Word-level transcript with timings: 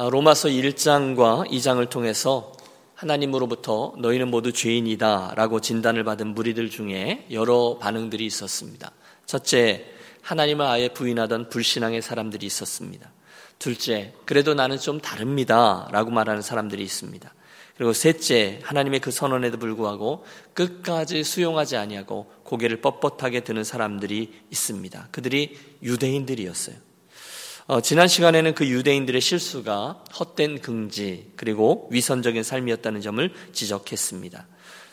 아, 0.00 0.08
로마서 0.08 0.48
1장과 0.50 1.50
2장을 1.50 1.90
통해서 1.90 2.52
하나님으로부터 2.94 3.94
너희는 3.98 4.28
모두 4.28 4.52
죄인이다 4.52 5.32
라고 5.34 5.60
진단을 5.60 6.04
받은 6.04 6.36
무리들 6.36 6.70
중에 6.70 7.26
여러 7.32 7.78
반응들이 7.80 8.24
있었습니다. 8.24 8.92
첫째, 9.26 9.86
하나님을 10.22 10.64
아예 10.64 10.88
부인하던 10.90 11.48
불신앙의 11.48 12.00
사람들이 12.00 12.46
있었습니다. 12.46 13.10
둘째, 13.58 14.12
그래도 14.24 14.54
나는 14.54 14.78
좀 14.78 15.00
다릅니다 15.00 15.88
라고 15.90 16.12
말하는 16.12 16.42
사람들이 16.42 16.80
있습니다. 16.80 17.34
그리고 17.76 17.92
셋째, 17.92 18.60
하나님의 18.62 19.00
그 19.00 19.10
선언에도 19.10 19.58
불구하고 19.58 20.24
끝까지 20.54 21.24
수용하지 21.24 21.76
아니하고 21.76 22.30
고개를 22.44 22.80
뻣뻣하게 22.82 23.42
드는 23.42 23.64
사람들이 23.64 24.32
있습니다. 24.48 25.08
그들이 25.10 25.58
유대인들이었어요. 25.82 26.87
어, 27.70 27.82
지난 27.82 28.08
시간에는 28.08 28.54
그 28.54 28.66
유대인들의 28.66 29.20
실수가 29.20 30.02
헛된 30.18 30.62
긍지 30.62 31.32
그리고 31.36 31.86
위선적인 31.90 32.42
삶이었다는 32.42 33.02
점을 33.02 33.30
지적했습니다. 33.52 34.46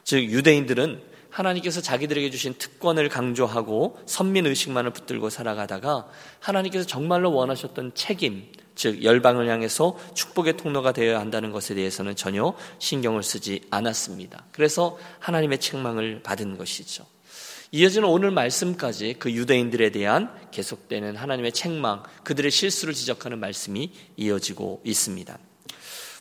즉 0.04 0.22
유대인들은 0.26 1.02
하나님께서 1.30 1.80
자기들에게 1.80 2.30
주신 2.32 2.54
특권을 2.56 3.08
강조하고 3.08 3.98
선민 4.06 4.46
의식만을 4.46 4.92
붙들고 4.92 5.30
살아가다가 5.30 6.10
하나님께서 6.42 6.86
정말로 6.86 7.34
원하셨던 7.34 7.94
책임, 7.96 8.52
즉 8.76 9.06
열방을 9.06 9.48
향해서 9.48 9.98
축복의 10.14 10.58
통로가 10.58 10.92
되어야 10.92 11.22
한다는 11.22 11.54
것에 11.54 11.76
대해서는 11.76 12.18
전혀 12.18 12.54
신경을 12.80 13.24
쓰지 13.24 13.62
않았습니다. 13.70 14.48
그래서 14.52 14.98
하나님의 15.20 15.62
책망을 15.62 16.24
받은 16.24 16.58
것이죠. 16.58 17.06
이어지는 17.72 18.08
오늘 18.08 18.32
말씀까지 18.32 19.16
그 19.20 19.32
유대인들에 19.32 19.92
대한 19.92 20.34
계속되는 20.52 21.16
하나님의 21.16 21.52
책망, 21.52 22.04
그들의 22.24 22.52
실수를 22.52 22.94
지적하는 22.94 23.40
말씀이 23.40 23.92
이어지고 24.18 24.82
있습니다. 24.86 25.38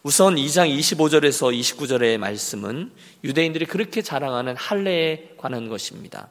우선 0.03 0.35
2장 0.37 0.69
25절에서 0.79 1.59
29절의 1.59 2.19
말씀은 2.19 2.93
유대인들이 3.25 3.65
그렇게 3.65 4.03
자랑하는 4.03 4.55
할례에 4.57 5.31
관한 5.39 5.69
것입니다. 5.69 6.29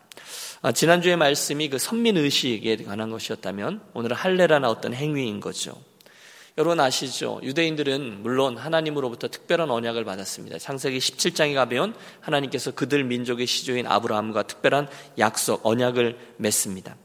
아, 0.61 0.71
지난주의 0.71 1.17
말씀이 1.17 1.69
그 1.69 1.79
선민 1.79 2.17
의식에 2.17 2.77
관한 2.83 3.09
것이었다면 3.09 3.81
오늘은 3.93 4.15
할례라는 4.15 4.69
어떤 4.69 4.93
행위인 4.93 5.39
거죠. 5.39 5.75
여러분 6.55 6.79
아시죠? 6.79 7.39
유대인들은 7.41 8.21
물론 8.21 8.57
하나님으로부터 8.57 9.27
특별한 9.27 9.71
언약을 9.71 10.05
받았습니다. 10.05 10.59
창세기 10.59 10.99
17장에 10.99 11.55
가면 11.55 11.95
하나님께서 12.19 12.69
그들 12.69 13.03
민족의 13.05 13.47
시조인 13.47 13.87
아브라함과 13.87 14.43
특별한 14.43 14.87
약속, 15.17 15.65
언약을 15.65 16.15
맺습니다. 16.37 16.95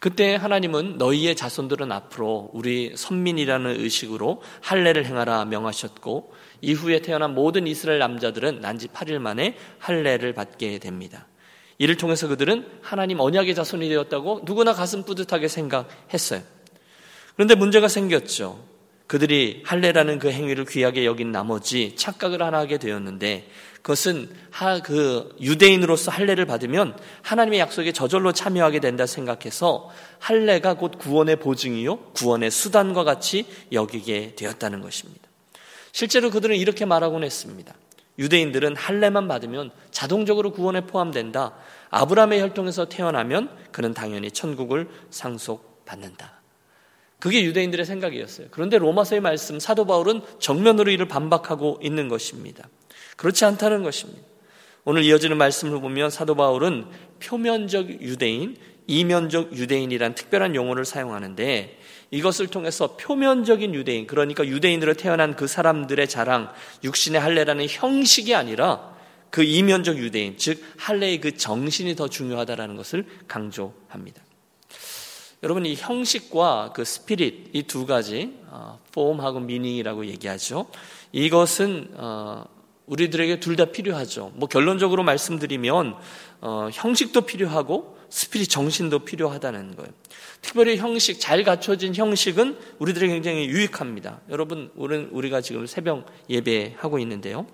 그때 0.00 0.34
하나님은 0.34 0.96
너희의 0.96 1.36
자손들은 1.36 1.92
앞으로 1.92 2.48
우리 2.54 2.94
선민이라는 2.96 3.80
의식으로 3.80 4.40
할례를 4.62 5.04
행하라 5.04 5.44
명하셨고 5.44 6.32
이후에 6.62 7.00
태어난 7.00 7.34
모든 7.34 7.66
이스라엘 7.66 7.98
남자들은 7.98 8.62
난지 8.62 8.88
8일 8.88 9.18
만에 9.18 9.58
할례를 9.78 10.32
받게 10.32 10.78
됩니다. 10.78 11.26
이를 11.76 11.98
통해서 11.98 12.28
그들은 12.28 12.66
하나님 12.80 13.20
언약의 13.20 13.54
자손이 13.54 13.90
되었다고 13.90 14.42
누구나 14.46 14.72
가슴 14.72 15.02
뿌듯하게 15.04 15.48
생각했어요. 15.48 16.40
그런데 17.34 17.54
문제가 17.54 17.88
생겼죠. 17.88 18.75
그들이 19.06 19.62
할례라는 19.64 20.18
그 20.18 20.30
행위를 20.30 20.64
귀하게 20.64 21.04
여긴 21.04 21.30
나머지 21.30 21.94
착각을 21.96 22.42
하나 22.42 22.58
하게 22.58 22.78
되었는데 22.78 23.48
그것은 23.82 24.28
그 24.82 25.36
유대인으로서 25.40 26.10
할례를 26.10 26.44
받으면 26.44 26.98
하나님의 27.22 27.60
약속에 27.60 27.92
저절로 27.92 28.32
참여하게 28.32 28.80
된다 28.80 29.06
생각해서 29.06 29.90
할례가 30.18 30.74
곧 30.74 30.98
구원의 30.98 31.36
보증이요 31.36 31.98
구원의 32.14 32.50
수단과 32.50 33.04
같이 33.04 33.46
여기게 33.70 34.34
되었다는 34.34 34.80
것입니다. 34.80 35.28
실제로 35.92 36.30
그들은 36.30 36.56
이렇게 36.56 36.84
말하곤 36.84 37.22
했습니다. 37.22 37.74
유대인들은 38.18 38.74
할례만 38.74 39.28
받으면 39.28 39.70
자동적으로 39.92 40.50
구원에 40.50 40.80
포함된다. 40.80 41.54
아브라함의 41.90 42.40
혈통에서 42.40 42.88
태어나면 42.88 43.50
그는 43.70 43.94
당연히 43.94 44.32
천국을 44.32 44.88
상속받는다. 45.10 46.40
그게 47.18 47.44
유대인들의 47.44 47.86
생각이었어요. 47.86 48.48
그런데 48.50 48.78
로마서의 48.78 49.20
말씀 49.20 49.58
사도 49.58 49.86
바울은 49.86 50.20
정면으로 50.38 50.90
이를 50.90 51.08
반박하고 51.08 51.80
있는 51.82 52.08
것입니다. 52.08 52.68
그렇지 53.16 53.44
않다는 53.44 53.82
것입니다. 53.82 54.22
오늘 54.84 55.02
이어지는 55.04 55.36
말씀을 55.36 55.80
보면 55.80 56.10
사도 56.10 56.34
바울은 56.36 56.86
표면적 57.20 58.02
유대인, 58.02 58.56
이면적 58.86 59.56
유대인이란 59.56 60.14
특별한 60.14 60.54
용어를 60.54 60.84
사용하는데 60.84 61.78
이것을 62.12 62.46
통해서 62.46 62.96
표면적인 62.96 63.74
유대인, 63.74 64.06
그러니까 64.06 64.46
유대인으로 64.46 64.94
태어난 64.94 65.34
그 65.34 65.48
사람들의 65.48 66.06
자랑, 66.08 66.52
육신의 66.84 67.20
할례라는 67.20 67.66
형식이 67.68 68.34
아니라 68.34 68.94
그 69.30 69.42
이면적 69.42 69.98
유대인, 69.98 70.36
즉 70.36 70.62
할례의 70.76 71.20
그 71.20 71.36
정신이 71.36 71.96
더 71.96 72.08
중요하다라는 72.08 72.76
것을 72.76 73.06
강조합니다. 73.26 74.22
여러분 75.42 75.66
이 75.66 75.74
형식과 75.74 76.72
그 76.74 76.84
스피릿 76.84 77.50
이 77.54 77.62
두 77.64 77.86
가지 77.86 78.32
어, 78.48 78.78
폼하고 78.92 79.40
미닝이라고 79.40 80.06
얘기하죠. 80.06 80.66
이것은 81.12 81.90
어, 81.94 82.44
우리들에게 82.86 83.40
둘 83.40 83.56
다 83.56 83.66
필요하죠. 83.66 84.32
뭐 84.34 84.48
결론적으로 84.48 85.02
말씀드리면 85.02 85.96
어, 86.40 86.68
형식도 86.72 87.22
필요하고 87.22 87.96
스피릿 88.08 88.48
정신도 88.48 89.00
필요하다는 89.00 89.76
거예요. 89.76 89.90
특별히 90.40 90.76
형식 90.76 91.18
잘 91.20 91.42
갖춰진 91.42 91.94
형식은 91.94 92.56
우리들에게 92.78 93.12
굉장히 93.12 93.46
유익합니다. 93.46 94.20
여러분 94.30 94.70
우리는 94.76 95.08
우리가 95.10 95.40
지금 95.40 95.66
새벽 95.66 96.06
예배하고 96.30 96.98
있는데요. 97.00 97.46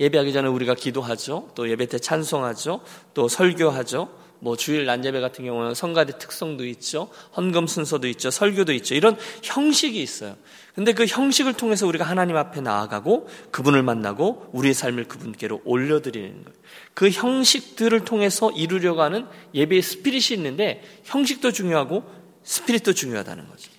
예배하기 0.00 0.32
전에 0.32 0.48
우리가 0.48 0.74
기도하죠. 0.74 1.48
또 1.54 1.68
예배 1.68 1.86
때 1.86 1.98
찬송하죠. 1.98 2.82
또 3.14 3.26
설교하죠. 3.28 4.08
뭐 4.40 4.56
주일 4.56 4.84
난제배 4.84 5.20
같은 5.20 5.44
경우는 5.44 5.74
성가대 5.74 6.18
특성도 6.18 6.66
있죠. 6.66 7.10
헌금 7.36 7.66
순서도 7.66 8.06
있죠. 8.08 8.30
설교도 8.30 8.72
있죠. 8.74 8.94
이런 8.94 9.16
형식이 9.42 10.00
있어요. 10.00 10.36
근데 10.74 10.92
그 10.92 11.06
형식을 11.06 11.54
통해서 11.54 11.86
우리가 11.86 12.04
하나님 12.04 12.36
앞에 12.36 12.60
나아가고 12.60 13.28
그분을 13.50 13.82
만나고 13.82 14.50
우리의 14.52 14.74
삶을 14.74 15.04
그분께로 15.04 15.62
올려드리는 15.64 16.44
거예요. 16.44 16.58
그 16.94 17.10
형식들을 17.10 18.04
통해서 18.04 18.50
이루려고 18.52 19.02
하는 19.02 19.26
예배의 19.54 19.82
스피릿이 19.82 20.34
있는데 20.34 20.82
형식도 21.04 21.52
중요하고 21.52 22.04
스피릿도 22.44 22.92
중요하다는 22.92 23.48
거죠. 23.48 23.70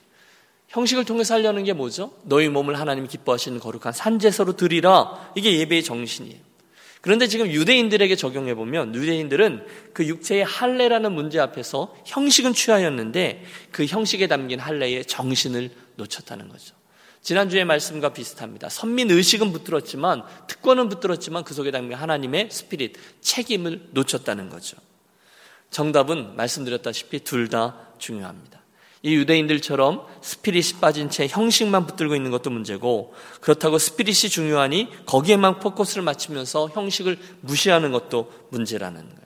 형식을 0.68 1.06
통해서 1.06 1.34
하려는 1.34 1.64
게 1.64 1.74
뭐죠? 1.74 2.12
너희 2.24 2.48
몸을 2.50 2.80
하나님 2.80 3.08
기뻐하시는 3.08 3.60
거룩한 3.60 3.94
산제서로 3.94 4.56
드리라. 4.56 5.32
이게 5.36 5.58
예배의 5.58 5.84
정신이에요. 5.84 6.49
그런데 7.02 7.28
지금 7.28 7.48
유대인들에게 7.48 8.16
적용해 8.16 8.56
보면 8.56 8.94
유대인들은 8.94 9.66
그 9.94 10.06
육체의 10.06 10.44
할례라는 10.44 11.14
문제 11.14 11.40
앞에서 11.40 11.96
형식은 12.06 12.54
취하였는데 12.54 13.44
그 13.72 13.86
형식에 13.86 14.28
담긴 14.28 14.60
할례의 14.60 15.06
정신을 15.06 15.70
놓쳤다는 15.96 16.50
거죠. 16.50 16.76
지난주의 17.22 17.64
말씀과 17.66 18.14
비슷합니다. 18.14 18.70
선민 18.70 19.12
의식은 19.12 19.52
붙들었지만 19.54 20.24
특권은 20.48 20.90
붙들었지만 20.90 21.44
그 21.44 21.54
속에 21.54 21.72
담긴 21.72 21.98
하나님의 21.98 22.50
spirit 22.52 22.96
책임을 23.22 23.90
놓쳤다는 23.92 24.50
거죠. 24.50 24.78
정답은 25.70 26.36
말씀드렸다시피 26.36 27.20
둘 27.22 27.50
다 27.50 27.88
중요합니다. 27.98 28.59
이 29.02 29.16
유대인들처럼 29.16 30.06
spirit이 30.22 30.80
빠진 30.82 31.10
채 31.10 31.26
형식만 31.28 31.88
붙들고 31.88 32.16
있는 32.16 32.32
것도 32.32 32.50
문제고 32.50 33.14
그렇다고 33.40 33.78
spirit이 33.78 34.30
중요하니 34.30 35.06
거기에만 35.06 35.60
포커스를 35.60 36.04
맞추면서 36.04 36.70
형식을 36.74 37.18
무시하는 37.42 37.92
것도 37.92 38.32
문제라는 38.50 39.02
거예요. 39.02 39.20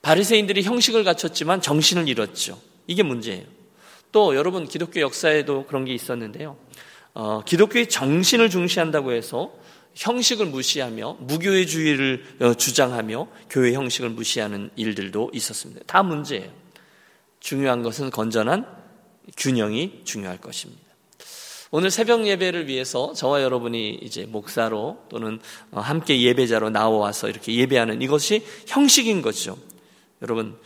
바리새인들이 0.00 0.62
형식을 0.62 1.04
갖췄지만 1.04 1.60
정신을 1.60 2.08
잃었죠. 2.08 2.58
이게 2.86 3.02
문제예요. 3.02 3.44
또 4.10 4.34
여러분 4.34 4.66
기독교 4.66 5.00
역사에도 5.00 5.66
그런 5.66 5.84
게 5.84 5.94
있었는데요. 5.94 6.56
어, 7.14 7.42
기독교의 7.44 7.88
정신을 7.88 8.50
중시한다고 8.50 9.12
해서 9.12 9.52
형식을 9.94 10.46
무시하며 10.46 11.18
무교회주의를 11.20 12.24
어, 12.40 12.54
주장하며 12.54 13.28
교회 13.50 13.74
형식을 13.74 14.08
무시하는 14.10 14.70
일들도 14.76 15.30
있었습니다. 15.34 15.82
다 15.86 16.02
문제예요. 16.02 16.50
중요한 17.40 17.82
것은 17.82 18.10
건전한 18.10 18.81
균형이 19.36 20.02
중요할 20.04 20.38
것입니다. 20.38 20.82
오늘 21.70 21.90
새벽 21.90 22.26
예배를 22.26 22.68
위해서 22.68 23.14
저와 23.14 23.42
여러분이 23.42 24.00
이제 24.02 24.26
목사로 24.26 25.04
또는 25.08 25.40
어, 25.70 25.80
함께 25.80 26.20
예배자로 26.20 26.68
나와서 26.68 27.30
이렇게 27.30 27.54
예배하는 27.54 28.02
이것이 28.02 28.44
형식인 28.66 29.22
거죠. 29.22 29.56
여러분, 30.20 30.58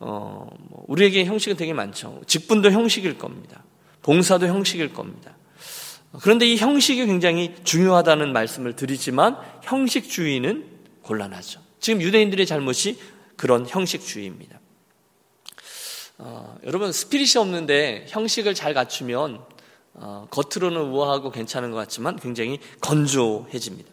어, 0.00 0.48
뭐 0.58 0.84
우리에게 0.88 1.24
형식은 1.24 1.56
되게 1.56 1.72
많죠. 1.72 2.20
직분도 2.26 2.72
형식일 2.72 3.18
겁니다. 3.18 3.62
봉사도 4.02 4.46
형식일 4.48 4.92
겁니다. 4.92 5.36
그런데 6.22 6.46
이 6.46 6.56
형식이 6.56 7.06
굉장히 7.06 7.54
중요하다는 7.62 8.32
말씀을 8.32 8.74
드리지만 8.74 9.36
형식주의는 9.62 10.64
곤란하죠. 11.02 11.60
지금 11.78 12.02
유대인들의 12.02 12.46
잘못이 12.46 12.98
그런 13.36 13.66
형식주의입니다. 13.68 14.57
어, 16.18 16.58
여러분 16.64 16.92
스피릿이 16.92 17.38
없는데 17.38 18.06
형식을 18.08 18.54
잘 18.54 18.74
갖추면 18.74 19.40
어, 19.94 20.26
겉으로는 20.30 20.90
우아하고 20.90 21.30
괜찮은 21.30 21.70
것 21.70 21.76
같지만 21.78 22.16
굉장히 22.16 22.58
건조해집니다. 22.80 23.90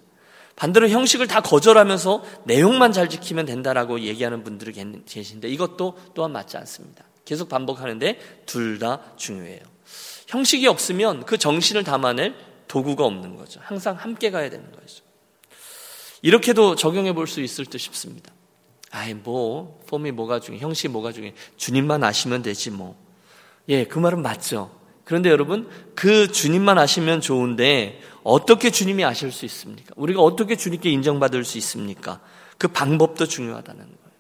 반대로 0.56 0.88
형식을 0.90 1.28
다 1.28 1.42
거절하면서 1.42 2.24
내용만 2.46 2.94
잘 2.94 3.10
지키면 3.10 3.46
된다라고 3.46 4.00
얘기하는 4.02 4.44
분들이 4.44 4.74
계신데 5.06 5.50
이것도 5.50 5.98
또한 6.14 6.32
맞지 6.32 6.58
않습니다. 6.58 7.04
계속 7.26 7.50
반복하는데 7.50 8.20
둘 8.46 8.80
다 8.80 9.02
중요해요. 9.18 9.60
형식이 10.28 10.68
없으면 10.68 11.26
그 11.26 11.38
정신을 11.38 11.84
담아낼 11.84 12.34
도구가 12.68 13.04
없는 13.06 13.36
거죠. 13.36 13.60
항상 13.64 13.96
함께 13.96 14.32
가야 14.32 14.50
되는 14.50 14.72
거죠. 14.72 15.04
이렇게도 16.22 16.76
적용해 16.76 17.14
볼 17.14 17.28
수 17.28 17.42
있을 17.42 17.66
듯 17.66 17.78
싶습니다. 17.78 18.32
아이, 18.96 19.14
뭐, 19.14 19.82
폼이 19.88 20.12
뭐가 20.12 20.40
중요해, 20.40 20.64
형식이 20.64 20.88
뭐가 20.88 21.12
중요해. 21.12 21.34
주님만 21.58 22.04
아시면 22.06 22.42
되지, 22.42 22.72
뭐. 22.72 22.96
예, 23.68 23.84
그 23.84 24.00
말은 24.00 24.22
맞죠. 24.22 24.72
그런데 25.04 25.30
여러분, 25.30 25.70
그 25.96 26.32
주님만 26.32 26.78
아시면 26.78 27.20
좋은데, 27.20 28.00
어떻게 28.24 28.72
주님이 28.72 29.04
아실 29.04 29.34
수 29.34 29.44
있습니까? 29.46 29.94
우리가 29.98 30.22
어떻게 30.22 30.56
주님께 30.56 30.90
인정받을 30.90 31.44
수 31.44 31.58
있습니까? 31.58 32.22
그 32.58 32.70
방법도 32.70 33.26
중요하다는 33.26 33.84
거예요. 33.84 34.12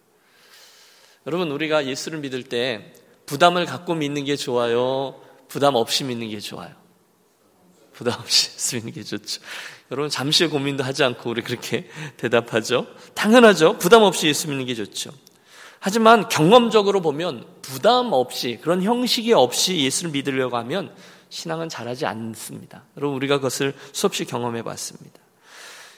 여러분, 1.25 1.51
우리가 1.51 1.86
예수를 1.86 2.19
믿을 2.19 2.44
때 2.44 2.94
부담을 3.25 3.66
갖고 3.66 3.95
믿는 3.95 4.25
게 4.25 4.36
좋아요? 4.36 5.16
부담 5.48 5.75
없이 5.75 6.04
믿는 6.04 6.27
게 6.30 6.42
좋아요? 6.42 6.74
부담 7.94 8.19
없이 8.19 8.51
믿는 8.75 8.92
게 8.92 9.04
좋죠. 9.04 9.42
여러분 9.91 10.09
잠시의 10.09 10.49
고민도 10.49 10.83
하지 10.83 11.03
않고 11.03 11.29
우리 11.29 11.41
그렇게 11.41 11.87
대답하죠. 12.17 12.87
당연하죠. 13.13 13.77
부담 13.77 14.03
없이 14.03 14.27
예수 14.27 14.47
믿는 14.49 14.65
게 14.65 14.75
좋죠. 14.75 15.11
하지만 15.79 16.27
경험적으로 16.29 17.01
보면 17.01 17.45
부담 17.61 18.11
없이 18.11 18.57
그런 18.61 18.81
형식이 18.81 19.33
없이 19.33 19.77
예수를 19.77 20.11
믿으려고 20.11 20.57
하면 20.57 20.93
신앙은 21.29 21.69
잘하지 21.69 22.05
않습니다. 22.07 22.85
여러분 22.97 23.15
우리가 23.17 23.37
그것을 23.37 23.73
수없이 23.91 24.25
경험해 24.25 24.63
봤습니다. 24.63 25.19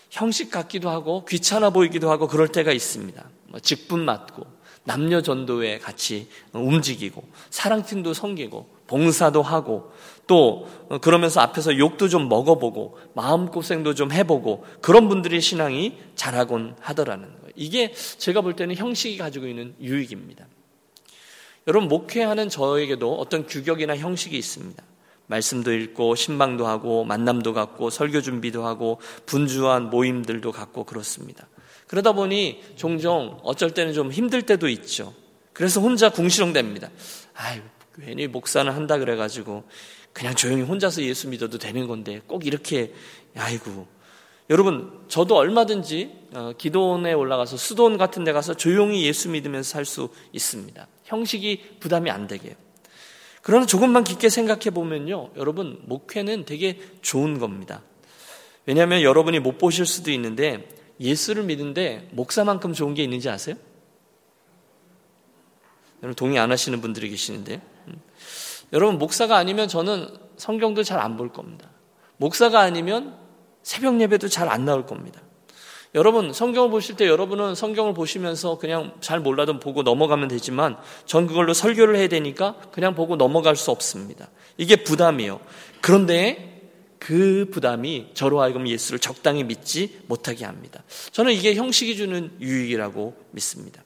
형식 0.09 0.51
같기도 0.51 0.89
하고 0.89 1.23
귀찮아 1.25 1.69
보이기도 1.69 2.09
하고 2.09 2.27
그럴 2.27 2.47
때가 2.49 2.71
있습니다. 2.71 3.23
뭐 3.45 3.59
직분 3.59 4.03
맞고 4.03 4.45
남녀 4.87 5.21
전도에 5.21 5.79
같이 5.79 6.29
움직이고 6.53 7.21
사랑팀도 7.49 8.13
섬기고 8.13 8.69
봉사도 8.87 9.41
하고 9.41 9.91
또 10.27 10.65
그러면서 11.01 11.41
앞에서 11.41 11.77
욕도 11.77 12.07
좀 12.07 12.29
먹어보고 12.29 12.97
마음고생도 13.13 13.95
좀 13.95 14.13
해보고 14.13 14.65
그런 14.81 15.09
분들의 15.09 15.41
신앙이 15.41 15.97
자라곤 16.15 16.77
하더라는 16.79 17.25
거예요. 17.25 17.51
이게 17.55 17.91
제가 17.91 18.39
볼 18.39 18.55
때는 18.55 18.75
형식이 18.75 19.17
가지고 19.17 19.47
있는 19.47 19.75
유익입니다. 19.81 20.45
여러분 21.67 21.89
목회하는 21.89 22.47
저에게도 22.47 23.13
어떤 23.15 23.45
규격이나 23.45 23.97
형식이 23.97 24.37
있습니다. 24.37 24.81
말씀도 25.25 25.73
읽고 25.73 26.15
신방도 26.15 26.65
하고 26.65 27.03
만남도 27.03 27.51
갖고 27.51 27.89
설교 27.89 28.21
준비도 28.21 28.65
하고 28.65 29.01
분주한 29.25 29.89
모임들도 29.89 30.53
갖고 30.53 30.85
그렇습니다. 30.85 31.45
그러다 31.87 32.11
보니 32.11 32.61
종종 32.75 33.39
어쩔 33.43 33.71
때는 33.71 33.93
좀 33.93 34.11
힘들 34.11 34.41
때도 34.41 34.67
있죠. 34.69 35.13
그래서 35.53 35.81
혼자 35.81 36.09
궁시렁댑니다. 36.09 36.89
아유, 37.33 37.61
괜히 37.99 38.27
목사는 38.27 38.71
한다 38.71 38.97
그래가지고 38.97 39.63
그냥 40.13 40.35
조용히 40.35 40.61
혼자서 40.63 41.01
예수 41.03 41.27
믿어도 41.29 41.57
되는 41.57 41.87
건데 41.87 42.21
꼭 42.27 42.45
이렇게 42.45 42.93
아이고 43.35 43.87
여러분 44.49 45.03
저도 45.07 45.35
얼마든지 45.35 46.11
어, 46.33 46.53
기도원에 46.57 47.13
올라가서 47.13 47.57
수도원 47.57 47.97
같은 47.97 48.23
데 48.23 48.31
가서 48.31 48.53
조용히 48.55 49.05
예수 49.05 49.29
믿으면서 49.29 49.69
살 49.69 49.85
수 49.85 50.09
있습니다. 50.33 50.87
형식이 51.05 51.77
부담이 51.79 52.09
안 52.09 52.27
되게요. 52.27 52.53
그러나 53.41 53.65
조금만 53.65 54.03
깊게 54.03 54.29
생각해 54.29 54.71
보면요. 54.71 55.31
여러분 55.37 55.79
목회는 55.85 56.45
되게 56.45 56.79
좋은 57.01 57.39
겁니다. 57.39 57.81
왜냐하면 58.65 59.01
여러분이 59.01 59.39
못 59.39 59.57
보실 59.57 59.85
수도 59.85 60.11
있는데 60.11 60.67
예수를 60.99 61.43
믿는데 61.43 62.09
목사만큼 62.11 62.73
좋은 62.73 62.93
게 62.93 63.03
있는지 63.03 63.29
아세요? 63.29 63.55
여러분 66.03 66.15
동의 66.15 66.39
안 66.39 66.51
하시는 66.51 66.79
분들이 66.81 67.09
계시는데 67.09 67.61
여러분, 68.73 68.97
목사가 68.97 69.37
아니면 69.37 69.67
저는 69.67 70.07
성경도 70.35 70.83
잘 70.83 70.99
안 70.99 71.15
볼 71.17 71.31
겁니다. 71.31 71.69
목사가 72.17 72.59
아니면 72.59 73.15
새벽 73.63 73.99
예배도 74.01 74.27
잘 74.27 74.49
안 74.49 74.65
나올 74.65 74.85
겁니다. 74.85 75.21
여러분, 75.95 76.33
성경을 76.33 76.69
보실 76.69 76.97
때 76.97 77.07
여러분은 77.07 77.55
성경을 77.55 77.93
보시면서 77.93 78.57
그냥 78.57 78.93
잘 78.99 79.21
몰라도 79.21 79.57
보고 79.59 79.83
넘어가면 79.83 80.27
되지만 80.27 80.77
전 81.05 81.27
그걸로 81.27 81.53
설교를 81.53 81.95
해야 81.95 82.09
되니까 82.09 82.57
그냥 82.71 82.93
보고 82.93 83.15
넘어갈 83.15 83.55
수 83.55 83.71
없습니다. 83.71 84.27
이게 84.57 84.75
부담이에요. 84.83 85.39
그런데 85.79 86.56
그 86.99 87.47
부담이 87.51 88.11
저로 88.13 88.41
하여금 88.41 88.67
예수를 88.67 88.99
적당히 88.99 89.43
믿지 89.43 89.99
못하게 90.07 90.45
합니다. 90.45 90.83
저는 91.11 91.33
이게 91.33 91.55
형식이 91.55 91.95
주는 91.95 92.31
유익이라고 92.39 93.15
믿습니다. 93.31 93.83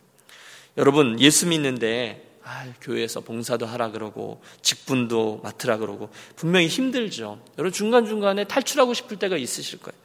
여러분, 0.77 1.19
예수 1.19 1.47
믿는데 1.47 2.31
아, 2.43 2.65
교회에서 2.81 3.21
봉사도 3.21 3.65
하라 3.65 3.91
그러고 3.91 4.41
직분도 4.61 5.41
맡으라 5.43 5.77
그러고 5.77 6.09
분명히 6.35 6.67
힘들죠. 6.67 7.39
여러분 7.57 7.71
중간중간에 7.71 8.45
탈출하고 8.45 8.93
싶을 8.93 9.17
때가 9.17 9.37
있으실 9.37 9.79
거예요. 9.79 9.99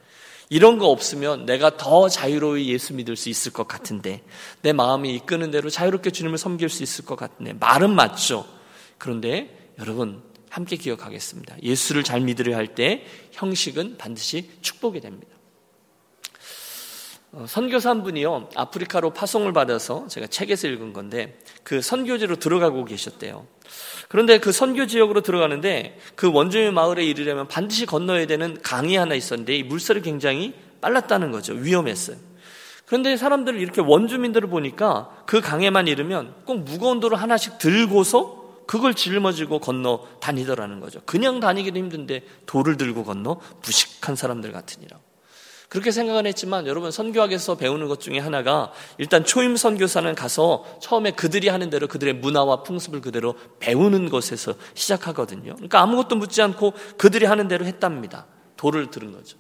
이런 0.49 0.79
거 0.79 0.87
없으면 0.87 1.45
내가 1.45 1.77
더 1.77 2.09
자유로이 2.09 2.69
예수 2.69 2.95
믿을 2.95 3.17
수 3.17 3.29
있을 3.29 3.53
것 3.53 3.67
같은데 3.67 4.23
내 4.63 4.73
마음이 4.73 5.13
이끄는 5.17 5.51
대로 5.51 5.71
자유롭게 5.71 6.11
주님을 6.11 6.39
섬길 6.39 6.69
수 6.69 6.83
있을 6.83 7.05
것 7.05 7.17
같은데 7.17 7.55
말은 7.55 7.95
맞죠. 7.95 8.47
그런데 8.99 9.73
여러분 9.81 10.23
함께 10.57 10.77
기억하겠습니다. 10.77 11.57
예수를 11.63 12.03
잘 12.03 12.23
믿으려 12.23 12.57
할 12.57 12.69
때 12.75 13.05
형식은 13.33 13.97
반드시 13.99 14.51
축복이 14.63 15.01
됩니다. 15.01 15.37
어, 17.33 17.45
선교사 17.47 17.91
한 17.91 18.03
분이요, 18.03 18.49
아프리카로 18.55 19.11
파송을 19.11 19.53
받아서 19.53 20.07
제가 20.09 20.29
책에서 20.29 20.69
읽은 20.69 20.95
건데, 20.95 21.39
그 21.63 21.83
선교지로 21.83 22.37
들어가고 22.37 22.87
계셨대요. 22.87 23.47
그런데 24.09 24.39
그 24.39 24.51
선교 24.53 24.87
지역으로 24.87 25.21
들어가는데, 25.21 25.99
그 26.15 26.33
원주민 26.33 26.73
마을에 26.73 27.05
이르려면 27.05 27.49
반드시 27.49 27.85
건너야 27.85 28.27
되는 28.27 28.59
강이 28.63 28.97
하나 28.97 29.15
있었는데, 29.15 29.55
이 29.57 29.63
물살이 29.63 30.01
굉장히 30.01 30.55
빨랐다는 30.81 31.33
거죠. 31.33 31.53
위험했어요. 31.53 32.17
그런데 32.87 33.19
사람들을 33.19 33.61
이렇게 33.61 33.83
원주민들을 33.83 34.49
보니까 34.49 35.11
그 35.27 35.43
강에만 35.43 35.89
이르면 35.89 36.35
꼭 36.47 36.61
무거운 36.61 37.01
돌을 37.01 37.21
하나씩 37.21 37.59
들고서 37.59 38.46
그걸 38.67 38.95
짊어지고 38.95 39.61
건너 39.61 40.07
다니더라는 40.21 40.81
거죠. 40.81 41.01
그냥 41.07 41.41
다니기도 41.41 41.79
힘든데 41.79 42.23
돌을 42.47 42.77
들고 42.77 43.05
건너 43.05 43.41
부식한 43.63 44.17
사람들 44.17 44.53
같으니라고. 44.53 45.03
그렇게 45.69 45.91
생각은 45.91 46.27
했지만 46.27 46.67
여러분 46.67 46.91
선교학에서 46.91 47.57
배우는 47.57 47.89
것 47.89 48.01
중에 48.01 48.19
하나가 48.19 48.73
일단 48.99 49.25
초임 49.25 49.57
선교사는 49.57 50.15
가서 50.15 50.65
처음에 50.81 51.11
그들이 51.11 51.49
하는 51.49 51.71
대로 51.71 51.89
그들의 51.89 52.15
문화와 52.15 52.63
풍습을 52.63 53.01
그대로 53.01 53.35
배우는 53.59 54.09
것에서 54.09 54.55
시작하거든요. 54.75 55.55
그러니까 55.55 55.81
아무것도 55.81 56.17
묻지 56.17 56.41
않고 56.41 56.73
그들이 56.97 57.27
하는 57.27 57.49
대로 57.49 57.67
했답니다. 57.67 58.27
돌을 58.57 58.91
들은 58.91 59.13
거죠. 59.13 59.39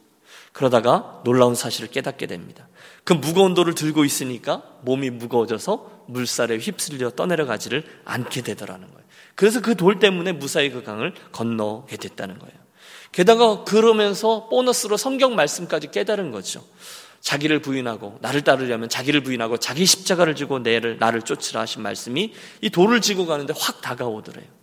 그러다가 0.56 1.20
놀라운 1.22 1.54
사실을 1.54 1.90
깨닫게 1.90 2.26
됩니다. 2.26 2.66
그 3.04 3.12
무거운 3.12 3.52
돌을 3.52 3.74
들고 3.74 4.06
있으니까 4.06 4.62
몸이 4.84 5.10
무거워져서 5.10 6.04
물살에 6.08 6.56
휩쓸려 6.56 7.10
떠내려가지를 7.10 7.84
않게 8.06 8.40
되더라는 8.40 8.90
거예요. 8.90 9.04
그래서 9.34 9.60
그 9.60 9.74
돌 9.74 9.98
때문에 9.98 10.32
무사히 10.32 10.70
그 10.70 10.82
강을 10.82 11.12
건너게 11.30 11.98
됐다는 11.98 12.38
거예요. 12.38 12.54
게다가 13.12 13.64
그러면서 13.64 14.48
보너스로 14.48 14.96
성경 14.96 15.34
말씀까지 15.34 15.90
깨달은 15.90 16.30
거죠. 16.30 16.64
자기를 17.20 17.60
부인하고 17.60 18.16
나를 18.22 18.40
따르려면 18.40 18.88
자기를 18.88 19.22
부인하고 19.24 19.58
자기 19.58 19.84
십자가를 19.84 20.36
지고 20.36 20.58
내를 20.60 20.96
나를 20.98 21.20
쫓으라 21.20 21.60
하신 21.60 21.82
말씀이 21.82 22.32
이 22.62 22.70
돌을 22.70 23.02
지고 23.02 23.26
가는데 23.26 23.52
확 23.54 23.82
다가오더래요. 23.82 24.55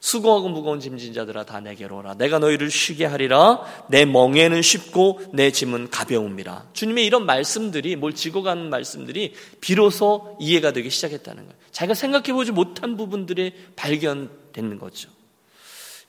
수고하고 0.00 0.48
무거운 0.48 0.80
짐진 0.80 1.12
자들아 1.12 1.44
다 1.44 1.60
내게로 1.60 1.98
오라. 1.98 2.14
내가 2.14 2.38
너희를 2.38 2.70
쉬게 2.70 3.04
하리라. 3.04 3.60
내 3.88 4.04
멍에는 4.04 4.62
쉽고 4.62 5.20
내 5.32 5.50
짐은 5.50 5.90
가벼움이라. 5.90 6.68
주님의 6.72 7.04
이런 7.04 7.26
말씀들이 7.26 7.96
뭘 7.96 8.14
지고 8.14 8.42
가는 8.42 8.70
말씀들이 8.70 9.34
비로소 9.60 10.36
이해가 10.40 10.72
되기 10.72 10.90
시작했다는 10.90 11.42
거예요. 11.44 11.58
자기가 11.72 11.94
생각해 11.94 12.32
보지 12.32 12.52
못한 12.52 12.96
부분들이 12.96 13.52
발견되는 13.76 14.78
거죠. 14.78 15.10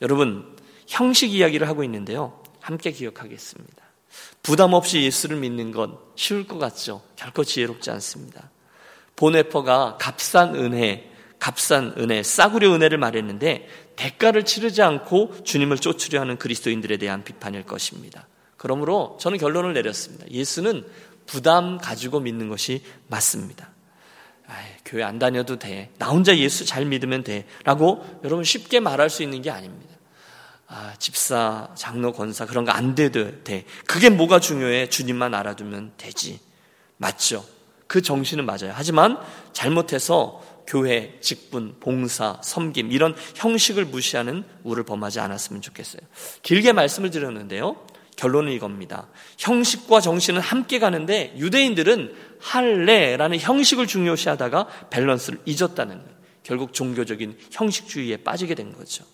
여러분 0.02 0.56
형식 0.88 1.34
이야기를 1.34 1.68
하고 1.68 1.84
있는데요. 1.84 2.42
함께 2.60 2.92
기억하겠습니다. 2.92 3.84
부담 4.44 4.74
없이 4.74 5.02
예수를 5.04 5.38
믿는 5.38 5.72
건 5.72 5.98
쉬울 6.16 6.48
것 6.48 6.58
같죠? 6.58 7.02
결코 7.16 7.44
지혜롭지 7.44 7.92
않습니다. 7.92 8.50
보네퍼가 9.16 9.98
값싼 10.00 10.56
은혜, 10.56 11.12
값싼 11.40 11.94
은혜, 11.98 12.22
싸구려 12.22 12.74
은혜를 12.74 12.98
말했는데 12.98 13.68
대가를 13.96 14.44
치르지 14.44 14.82
않고 14.82 15.44
주님을 15.44 15.78
쫓으려 15.78 16.20
하는 16.22 16.38
그리스도인들에 16.38 16.98
대한 16.98 17.24
비판일 17.24 17.64
것입니다. 17.64 18.28
그러므로 18.58 19.18
저는 19.22 19.38
결론을 19.38 19.74
내렸습니다. 19.74 20.26
예수는 20.30 20.86
부담 21.26 21.78
가지고 21.78 22.20
믿는 22.20 22.50
것이 22.50 22.84
맞습니다. 23.08 23.70
아이, 24.48 24.66
교회 24.84 25.04
안 25.04 25.20
다녀도 25.20 25.60
돼. 25.60 25.92
나 25.98 26.10
혼자 26.10 26.36
예수 26.38 26.66
잘 26.66 26.86
믿으면 26.86 27.24
돼. 27.24 27.46
라고 27.64 28.04
여러분 28.24 28.44
쉽게 28.44 28.80
말할 28.80 29.10
수 29.10 29.22
있는 29.24 29.42
게 29.42 29.52
아닙니다. 29.52 29.96
아, 30.68 30.94
집사, 31.00 31.70
장로, 31.76 32.14
권사 32.14 32.46
그런 32.46 32.66
거 32.66 32.72
안 32.72 32.96
돼도 32.96 33.44
돼. 33.44 33.66
그게 33.88 34.10
뭐가 34.10 34.40
중요해? 34.40 34.90
주님만 34.90 35.34
알아두면 35.34 35.94
되지. 35.98 36.40
맞죠? 36.98 37.46
그 37.88 38.02
정신은 38.02 38.46
맞아요. 38.46 38.72
하지만 38.74 39.18
잘못해서 39.54 40.44
교회, 40.70 41.18
직분, 41.20 41.78
봉사, 41.80 42.40
섬김 42.44 42.92
이런 42.92 43.16
형식을 43.34 43.86
무시하는 43.86 44.44
우를 44.64 44.84
범하지 44.84 45.20
않았으면 45.20 45.64
좋겠어요. 45.64 46.02
길게 46.44 46.74
말씀을 46.74 47.10
드렸는데요. 47.10 47.88
결론은 48.16 48.52
이겁니다. 48.52 49.08
형식과 49.40 50.00
정신은 50.00 50.40
함께 50.40 50.78
가는데 50.78 51.34
유대인들은 51.38 52.14
할례라는 52.40 53.40
형식을 53.40 53.88
중요시하다가 53.88 54.68
밸런스를 54.92 55.40
잊었다는 55.46 55.98
거예요. 55.98 56.20
결국 56.44 56.74
종교적인 56.74 57.38
형식주의에 57.50 58.18
빠지게 58.18 58.54
된 58.54 58.72
거죠. 58.74 59.06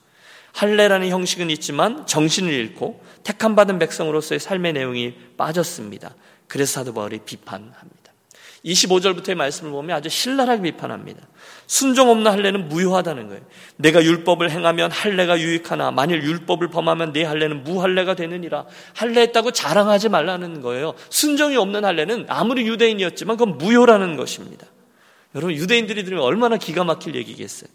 할례라는 0.51 1.07
형식은 1.07 1.50
있지만 1.51 2.05
정신을 2.05 2.51
잃고 2.51 3.01
택함 3.24 3.55
받은 3.55 3.79
백성으로서의 3.79 4.39
삶의 4.41 4.74
내용이 4.74 5.13
빠졌습니다. 5.38 6.15
그래서 6.47 6.74
사도 6.74 6.93
바울이 6.93 7.19
비판합니다. 7.19 8.04
25절부터의 8.65 9.36
말씀을 9.36 9.72
보면 9.72 9.95
아주 9.95 10.10
신랄하게 10.10 10.63
비판합니다. 10.63 11.22
순종 11.67 12.10
없는 12.10 12.31
할례는 12.31 12.67
무효하다는 12.67 13.27
거예요. 13.27 13.41
내가 13.77 14.03
율법을 14.03 14.50
행하면 14.50 14.91
할례가 14.91 15.39
유익하나 15.39 15.91
만일 15.91 16.24
율법을 16.24 16.69
범하면 16.69 17.13
내 17.13 17.24
할례는 17.24 17.63
무할례가 17.63 18.15
되느니라. 18.15 18.65
할례했다고 18.95 19.51
자랑하지 19.51 20.10
말라는 20.10 20.62
거예요. 20.62 20.95
순종이 21.10 21.57
없는 21.57 21.86
할례는 21.86 22.25
아무리 22.27 22.67
유대인이었지만 22.67 23.38
그건 23.38 23.57
무효라는 23.57 24.17
것입니다. 24.17 24.65
여러분 25.36 25.55
유대인들이 25.55 26.03
들으면 26.03 26.24
얼마나 26.24 26.57
기가 26.57 26.84
막힐 26.84 27.15
얘기겠어요. 27.15 27.69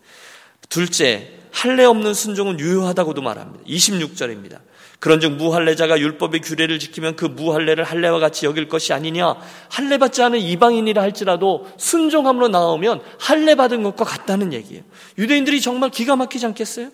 둘째, 0.68 1.32
할례 1.52 1.84
없는 1.84 2.14
순종은 2.14 2.58
유효하다고도 2.58 3.22
말합니다. 3.22 3.64
26절입니다. 3.64 4.60
그런즉 5.00 5.32
무할례자가 5.32 5.98
율법의 5.98 6.42
규례를 6.42 6.78
지키면 6.78 7.16
그 7.16 7.24
무할례를 7.24 7.84
할례와 7.84 8.18
같이 8.18 8.44
여길 8.44 8.68
것이 8.68 8.92
아니냐 8.92 9.34
할례 9.70 9.96
받지 9.96 10.22
않은 10.22 10.38
이방인이라 10.38 11.00
할지라도 11.00 11.66
순종함으로 11.78 12.48
나오면 12.48 13.00
할례 13.18 13.54
받은 13.54 13.82
것과 13.82 14.04
같다는 14.04 14.52
얘기예요. 14.52 14.82
유대인들이 15.18 15.62
정말 15.62 15.90
기가 15.90 16.16
막히지 16.16 16.44
않겠어요? 16.46 16.90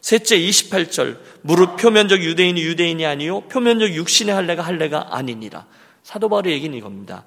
셋째 0.00 0.38
28절 0.38 1.18
무릇 1.42 1.76
표면적 1.76 2.20
유대인이 2.20 2.60
유대인이 2.60 3.06
아니요 3.06 3.42
표면적 3.42 3.94
육신의 3.94 4.34
할례가 4.34 4.62
할례가 4.62 5.16
아니니라. 5.16 5.66
사도 6.02 6.28
바울의 6.28 6.52
얘기는 6.52 6.76
이겁니다. 6.76 7.24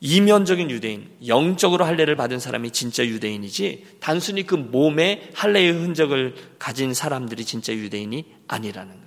이면적인 0.00 0.68
유대인, 0.72 1.08
영적으로 1.28 1.84
할례를 1.84 2.16
받은 2.16 2.40
사람이 2.40 2.72
진짜 2.72 3.06
유대인이지 3.06 3.98
단순히 4.00 4.44
그 4.44 4.56
몸에 4.56 5.30
할례의 5.34 5.70
흔적을 5.70 6.34
가진 6.58 6.92
사람들이 6.92 7.44
진짜 7.44 7.72
유대인이 7.72 8.24
아니라는. 8.48 9.01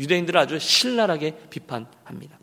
유대인들을 0.00 0.40
아주 0.40 0.58
신랄하게 0.58 1.36
비판합니다. 1.50 2.38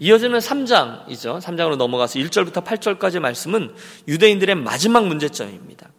이어지는 0.00 0.38
3장이죠. 0.40 1.40
3장으로 1.40 1.76
넘어가서 1.76 2.18
1절부터 2.18 2.64
8절까지 2.64 3.20
말씀은 3.20 3.74
유대인들의 4.08 4.56
마지막 4.56 5.06
문제점입니다. 5.06 5.90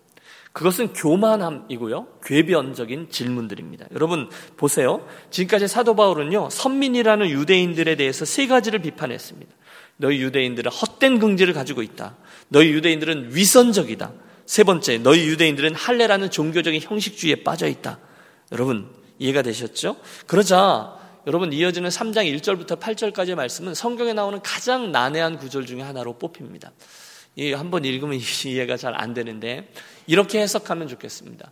그것은 0.51 0.93
교만함이고요. 0.93 2.19
궤변적인 2.23 3.09
질문들입니다. 3.09 3.87
여러분 3.91 4.29
보세요. 4.55 5.05
지금까지 5.29 5.67
사도 5.67 5.95
바울은요. 5.95 6.49
선민이라는 6.49 7.29
유대인들에 7.29 7.95
대해서 7.95 8.23
세 8.23 8.47
가지를 8.47 8.79
비판했습니다. 8.79 9.53
너희 9.97 10.21
유대인들은 10.21 10.71
헛된 10.71 11.19
긍지를 11.19 11.53
가지고 11.53 11.81
있다. 11.81 12.15
너희 12.47 12.69
유대인들은 12.69 13.35
위선적이다. 13.35 14.13
세 14.45 14.63
번째, 14.63 14.97
너희 14.99 15.27
유대인들은 15.27 15.75
할례라는 15.75 16.31
종교적인 16.31 16.81
형식주의에 16.81 17.43
빠져 17.43 17.67
있다. 17.67 17.99
여러분, 18.51 18.89
이해가 19.19 19.41
되셨죠? 19.41 19.97
그러자 20.27 20.97
여러분 21.27 21.51
이어지는 21.51 21.89
3장 21.89 22.31
1절부터 22.39 22.79
8절까지의 22.79 23.35
말씀은 23.35 23.73
성경에 23.73 24.13
나오는 24.13 24.39
가장 24.41 24.91
난해한 24.91 25.37
구절 25.37 25.65
중에 25.65 25.81
하나로 25.81 26.17
뽑힙니다. 26.17 26.71
한번 27.55 27.83
읽으면 27.83 28.19
이해가 28.45 28.77
잘 28.77 28.93
안 28.95 29.13
되는데 29.13 29.71
이렇게 30.07 30.39
해석하면 30.41 30.87
좋겠습니다. 30.87 31.51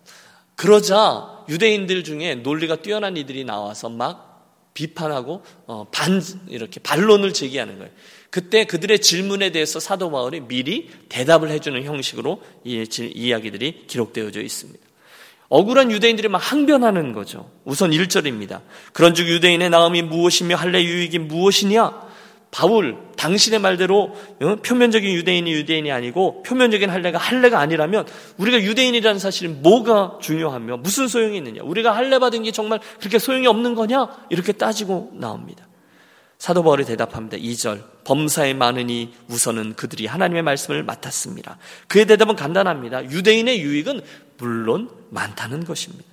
그러자 0.56 1.44
유대인들 1.50 2.04
중에 2.04 2.36
논리가 2.36 2.78
뛰어난 2.78 3.18
이들이 3.18 3.44
나와서 3.44 3.90
막 3.90 4.32
비판하고 4.74 5.44
어, 5.68 5.88
반 5.92 6.22
이렇게 6.48 6.80
반론을 6.80 7.34
제기하는 7.34 7.80
거예요. 7.80 7.92
그때 8.30 8.66
그들의 8.66 9.00
질문에 9.00 9.52
대해서 9.52 9.80
사도 9.80 10.10
바울이 10.10 10.42
미리 10.42 10.90
대답을 11.10 11.50
해주는 11.50 11.84
형식으로 11.84 12.42
이 12.64 12.86
이야기들이 13.14 13.86
기록되어져 13.88 14.42
있습니다. 14.42 14.93
억울한 15.54 15.92
유대인들이 15.92 16.30
막 16.30 16.40
항변하는 16.40 17.14
거죠. 17.14 17.48
우선 17.64 17.92
1절입니다. 17.92 18.62
그런즉 18.92 19.28
유대인의 19.28 19.70
나음이 19.70 20.02
무엇이며 20.02 20.56
할례 20.56 20.84
유익이 20.84 21.20
무엇이냐? 21.20 21.94
바울 22.50 22.98
당신의 23.18 23.60
말대로 23.60 24.16
어, 24.42 24.56
표면적인 24.66 25.14
유대인이 25.14 25.52
유대인이 25.52 25.92
아니고 25.92 26.42
표면적인 26.42 26.90
할례가 26.90 27.20
할례가 27.20 27.60
아니라면 27.60 28.08
우리가 28.38 28.64
유대인이라는 28.64 29.20
사실이 29.20 29.50
뭐가 29.50 30.18
중요하며 30.22 30.78
무슨 30.78 31.08
소용이 31.08 31.38
있느냐? 31.38 31.62
우리가 31.64 31.96
할례 31.96 32.18
받은 32.18 32.42
게 32.42 32.52
정말 32.52 32.80
그렇게 33.00 33.20
소용이 33.20 33.46
없는 33.46 33.76
거냐? 33.76 34.08
이렇게 34.32 34.54
따지고 34.54 35.12
나옵니다. 35.14 35.68
사도 36.40 36.64
바울이 36.64 36.84
대답합니다. 36.84 37.38
2절. 37.38 37.94
범사에 38.04 38.54
많으니 38.54 39.14
우선은 39.30 39.76
그들이 39.76 40.08
하나님의 40.08 40.44
말씀을 40.44 40.84
맡았습니다. 40.84 41.58
그의 41.88 42.06
대답은 42.06 42.36
간단합니다. 42.36 43.10
유대인의 43.10 43.62
유익은 43.62 44.02
물론 44.44 44.90
많다는 45.10 45.64
것입니다. 45.64 46.04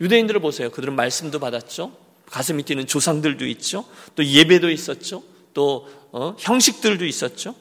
유대인들을 0.00 0.40
보세요. 0.40 0.70
그들은 0.70 0.96
말씀도 0.96 1.38
받았죠. 1.38 1.92
가슴이 2.26 2.64
뛰는 2.64 2.86
조상들도 2.86 3.46
있죠. 3.46 3.84
또 4.16 4.24
예배도 4.24 4.70
있었죠. 4.70 5.22
또 5.54 5.88
어, 6.10 6.34
형식들도 6.38 7.06
있었죠. 7.06 7.54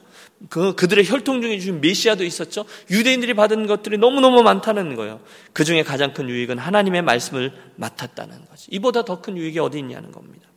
그 0.49 0.75
그들의 0.75 1.05
혈통 1.07 1.41
중에 1.41 1.57
주신 1.59 1.81
메시아도 1.81 2.23
있었죠. 2.23 2.65
유대인들이 2.89 3.33
받은 3.35 3.67
것들이 3.67 3.97
너무너무 3.97 4.43
많다는 4.43 4.95
거예요. 4.95 5.19
그 5.53 5.63
중에 5.63 5.83
가장 5.83 6.13
큰 6.13 6.29
유익은 6.29 6.57
하나님의 6.57 7.01
말씀을 7.03 7.53
맡았다는 7.75 8.45
거죠. 8.45 8.65
이보다 8.69 9.03
더 9.03 9.21
큰 9.21 9.37
유익이 9.37 9.59
어디 9.59 9.79
있냐는 9.79 10.11
겁니다. 10.11 10.47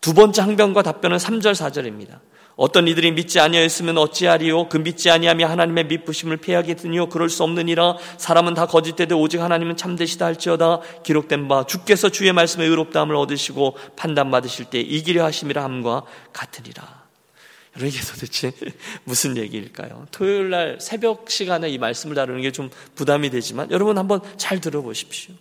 두 0.00 0.12
번째 0.12 0.42
항변과 0.42 0.82
답변은 0.82 1.16
3절 1.18 1.52
4절입니다. 1.52 2.20
어떤 2.56 2.86
이들이 2.86 3.10
믿지 3.12 3.40
아니하였으면 3.40 3.98
어찌하리요 3.98 4.68
그 4.68 4.76
믿지 4.76 5.10
아니하며 5.10 5.46
하나님의 5.48 5.86
믿부심을 5.86 6.36
피하겠으니요 6.36 7.08
그럴 7.08 7.28
수 7.28 7.42
없느니라 7.42 7.96
사람은 8.18 8.54
다 8.54 8.66
거짓되되 8.66 9.14
오직 9.14 9.40
하나님은 9.40 9.76
참되시다 9.76 10.24
할지어다 10.26 10.80
기록된 11.02 11.48
바 11.48 11.64
주께서 11.66 12.10
주의 12.10 12.32
말씀에 12.32 12.64
의롭다함을 12.64 13.16
얻으시고 13.16 13.76
판단 13.96 14.30
받으실 14.30 14.66
때 14.66 14.80
이기려 14.80 15.24
하심이라 15.24 15.64
함과 15.64 16.04
같으리라. 16.32 17.04
여러분 17.76 17.88
이게 17.88 18.00
도대체 18.06 18.52
무슨 19.02 19.36
얘기일까요? 19.36 20.06
토요일 20.12 20.50
날 20.50 20.78
새벽 20.80 21.28
시간에 21.30 21.68
이 21.68 21.78
말씀을 21.78 22.14
다루는 22.14 22.42
게 22.42 22.52
좀 22.52 22.70
부담이 22.94 23.30
되지만 23.30 23.70
여러분 23.72 23.98
한번 23.98 24.20
잘 24.36 24.60
들어보십시오. 24.60 25.34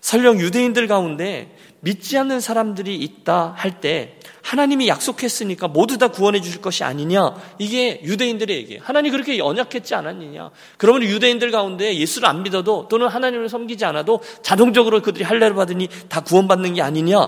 설령 0.00 0.40
유대인들 0.40 0.86
가운데 0.86 1.54
믿지 1.80 2.16
않는 2.16 2.40
사람들이 2.40 2.94
있다 2.96 3.52
할 3.56 3.80
때 3.82 4.18
하나님이 4.44 4.88
약속했으니까 4.88 5.68
모두 5.68 5.96
다 5.96 6.08
구원해 6.08 6.42
주실 6.42 6.60
것이 6.60 6.84
아니냐. 6.84 7.34
이게 7.58 8.00
유대인들의 8.04 8.54
얘기예요. 8.58 8.82
하나님 8.84 9.10
그렇게 9.12 9.38
연약했지 9.38 9.94
않았느냐. 9.94 10.50
그러면 10.76 11.02
유대인들 11.04 11.50
가운데 11.50 11.96
예수를 11.96 12.28
안 12.28 12.42
믿어도 12.42 12.86
또는 12.88 13.08
하나님을 13.08 13.48
섬기지 13.48 13.86
않아도 13.86 14.20
자동적으로 14.42 15.00
그들이 15.00 15.24
할례를 15.24 15.54
받으니 15.54 15.88
다 16.10 16.20
구원받는 16.20 16.74
게 16.74 16.82
아니냐. 16.82 17.26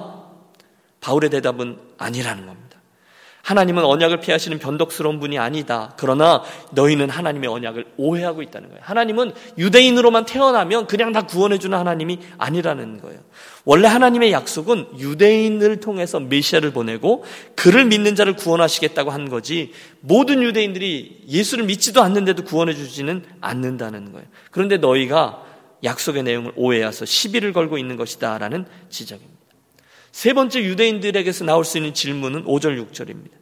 바울의 1.01 1.31
대답은 1.31 1.79
아니라는 1.97 2.47
겁니다. 2.47 2.66
하나님은 3.47 3.85
언약을 3.85 4.19
피하시는 4.19 4.59
변덕스러운 4.59 5.21
분이 5.21 5.39
아니다. 5.39 5.95
그러나 5.97 6.43
너희는 6.73 7.09
하나님의 7.11 7.49
언약을 7.49 7.85
오해하고 7.97 8.43
있다는 8.43 8.71
거예요. 8.71 8.83
하나님은 8.83 9.35
유대인으로만 9.57 10.27
태어나면 10.27 10.89
그냥 10.89 11.13
다 11.13 11.23
구원해주는 11.23 11.79
하나님이 11.79 12.19
아니라는 12.39 13.01
거예요. 13.01 13.21
원래 13.65 13.87
하나님의 13.87 14.33
약속은 14.33 14.99
유대인을 14.99 15.79
통해서 15.79 16.19
메시아를 16.19 16.73
보내고 16.73 17.23
그를 17.55 17.85
믿는 17.85 18.17
자를 18.17 18.35
구원하시겠다고 18.35 19.13
한 19.13 19.29
거지 19.29 19.71
모든 20.01 20.43
유대인들이 20.43 21.27
예수를 21.29 21.67
믿지도 21.67 22.03
않는데도 22.03 22.43
구원해주지는 22.43 23.27
않는다는 23.41 24.11
거예요. 24.11 24.27
그런데 24.51 24.79
너희가 24.79 25.45
약속의 25.85 26.25
내용을 26.25 26.53
오해해서 26.57 27.05
시비를 27.05 27.53
걸고 27.53 27.79
있는 27.79 27.97
것이다라는 27.97 28.67
지적입니다. 28.89 29.37
세 30.17 30.33
번째 30.33 30.65
유대인들에게서 30.65 31.45
나올 31.45 31.63
수 31.63 31.77
있는 31.77 31.93
질문은 31.93 32.47
5절 32.47 32.83
6절입니다. 32.91 33.36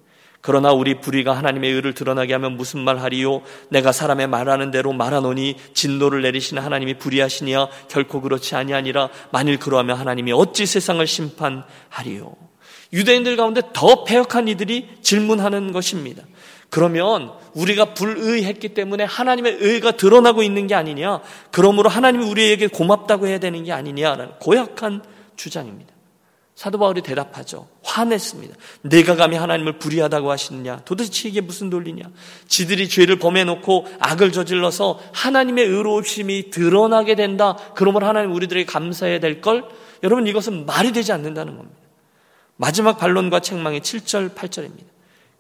그러나 0.47 0.75
우리 0.75 1.01
불의가 1.01 1.35
하나님의 1.35 1.73
의를 1.73 1.95
드러나게 1.95 2.35
하면 2.35 2.59
무슨 2.59 2.81
말 2.81 2.99
하리요? 2.99 3.41
내가 3.71 3.93
사람의 3.93 4.27
말하는 4.27 4.71
대로 4.71 4.93
말하노니 4.93 5.57
진노를 5.73 6.21
내리시는 6.21 6.63
하나님이 6.63 6.99
불의하시니야 6.99 7.69
결코 7.89 8.21
그렇지 8.21 8.55
아니하니라 8.55 9.09
만일 9.31 9.59
그러하면 9.59 9.97
하나님이 9.97 10.33
어찌 10.33 10.67
세상을 10.67 11.05
심판하리요? 11.07 12.37
유대인들 12.93 13.39
가운데 13.39 13.63
더 13.73 14.05
폐역한 14.05 14.49
이들이 14.49 14.99
질문하는 15.01 15.73
것입니다. 15.73 16.23
그러면 16.69 17.33
우리가 17.55 17.95
불의했기 17.95 18.75
때문에 18.75 19.05
하나님의 19.05 19.57
의가 19.61 19.93
드러나고 19.93 20.43
있는 20.43 20.67
게 20.67 20.75
아니냐? 20.75 21.23
그러므로 21.53 21.89
하나님이 21.89 22.23
우리에게 22.23 22.67
고맙다고 22.67 23.29
해야 23.29 23.39
되는 23.39 23.65
게 23.65 23.73
아니냐라는 23.73 24.35
고약한 24.41 25.03
주장입니다. 25.37 25.95
사도 26.55 26.79
바울이 26.79 27.01
대답하죠. 27.01 27.74
화냈습니다. 27.95 28.57
내가 28.83 29.15
감히 29.15 29.37
하나님을 29.37 29.79
불의하다고 29.79 30.31
하시느냐? 30.31 30.81
도대체 30.85 31.29
이게 31.29 31.41
무슨 31.41 31.71
논리냐? 31.71 32.05
지들이 32.49 32.89
죄를 32.89 33.19
범해놓고 33.19 33.87
악을 34.01 34.33
저질러서 34.33 35.01
하나님의 35.13 35.65
의로우심이 35.67 36.51
드러나게 36.51 37.15
된다. 37.15 37.57
그러므로 37.77 38.07
하나님 38.07 38.33
우리들에게 38.33 38.67
감사해야 38.67 39.21
될 39.21 39.41
걸? 39.41 39.65
여러분 40.03 40.27
이것은 40.27 40.67
말이 40.67 40.93
되지 40.93 41.13
않는다는 41.13 41.57
겁니다. 41.57 41.79
마지막 42.57 42.99
반론과 42.99 43.41
책망이 43.41 43.81
7절, 43.81 44.35
8절입니다. 44.35 44.94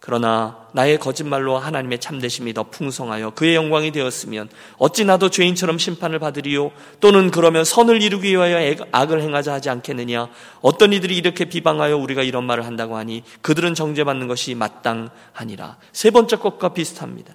그러나 0.06 0.58
나의 0.72 0.98
거짓말로 0.98 1.56
하나님의 1.56 1.98
참되심이 1.98 2.52
더 2.52 2.64
풍성하여 2.64 3.30
그의 3.30 3.54
영광이 3.54 3.90
되었으면 3.90 4.50
어찌 4.76 5.06
나도 5.06 5.30
죄인처럼 5.30 5.78
심판을 5.78 6.18
받으리요? 6.18 6.72
또는 7.00 7.30
그러면 7.30 7.64
선을 7.64 8.02
이루기 8.02 8.32
위하여 8.32 8.74
악을 8.92 9.22
행하자 9.22 9.54
하지 9.54 9.70
않겠느냐? 9.70 10.28
어떤 10.60 10.92
이들이 10.92 11.16
이렇게 11.16 11.46
비방하여 11.46 11.96
우리가 11.96 12.22
이런 12.22 12.44
말을 12.44 12.66
한다고 12.66 12.98
하니 12.98 13.22
그들은 13.40 13.74
정죄받는 13.74 14.28
것이 14.28 14.54
마땅하니라. 14.54 15.78
세 15.92 16.10
번째 16.10 16.36
것과 16.36 16.74
비슷합니다. 16.74 17.34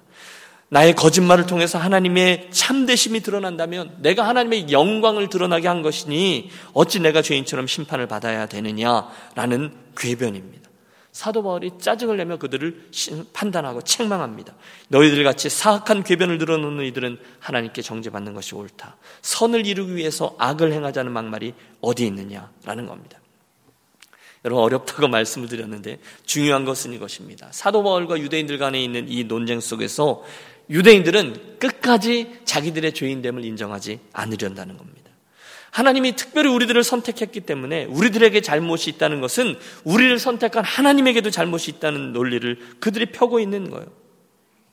나의 0.68 0.94
거짓말을 0.94 1.48
통해서 1.48 1.80
하나님의 1.80 2.50
참되심이 2.52 3.22
드러난다면 3.22 3.96
내가 3.98 4.28
하나님의 4.28 4.72
영광을 4.72 5.30
드러나게 5.30 5.68
한 5.68 5.82
것이니 5.82 6.52
어찌 6.74 7.00
내가 7.00 7.24
죄인처럼 7.24 7.66
심판을 7.66 8.06
받아야 8.06 8.46
되느냐라는 8.46 9.74
궤변입니다 9.98 10.59
사도 11.12 11.44
바울이 11.44 11.72
짜증을 11.80 12.18
내며 12.18 12.38
그들을 12.38 12.90
판단하고 13.34 13.82
책망합니다. 13.82 14.54
너희들 14.90 15.24
같이 15.24 15.50
사악한 15.50 16.04
궤변을 16.04 16.38
늘어놓는 16.38 16.86
이들은 16.86 17.20
하나님께 17.40 17.82
정죄받는 17.82 18.34
것이 18.34 18.56
옳다. 18.56 18.98
선을 19.22 19.66
이루기 19.66 19.96
위해서 19.96 20.36
악을 20.38 20.72
행하자는 20.72 21.12
막말이 21.12 21.54
어디 21.82 22.06
있느냐라는 22.06 22.86
겁니다. 22.86 23.20
여러분 24.46 24.64
어렵다고 24.64 25.08
말씀을 25.10 25.48
드렸는데 25.48 26.00
중요한 26.26 26.66
것은 26.66 26.94
이것입니다. 26.94 27.50
사도 27.52 27.84
바울과 27.84 28.20
유대인들 28.20 28.58
간에 28.58 28.82
있는 28.82 29.10
이 29.10 29.24
논쟁 29.24 29.60
속에서 29.60 30.24
유대인들은 30.70 31.58
끝까지 31.60 32.42
자기들의 32.46 32.94
죄인됨을 32.94 33.44
인정하지 33.44 34.00
않으련다는 34.14 34.78
겁니다. 34.78 35.09
하나님이 35.72 36.16
특별히 36.16 36.50
우리들을 36.50 36.84
선택했기 36.84 37.42
때문에 37.42 37.86
우리들에게 37.86 38.42
잘못이 38.42 38.90
있다는 38.92 39.22
것은 39.22 39.58
우리를 39.84 40.18
선택한 40.20 40.64
하나님에게도 40.64 41.32
잘못이 41.32 41.72
있다는 41.72 42.14
논리를 42.14 42.58
그들이 42.80 43.08
펴고 43.08 43.40
있는 43.40 43.70
거예요. 43.70 43.88